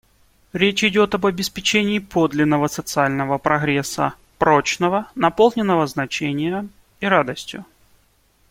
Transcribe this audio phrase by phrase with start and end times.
[0.51, 7.65] Речь идет об обеспечении подлинного социального прогресса,— прочного, наполненного значением и радостью.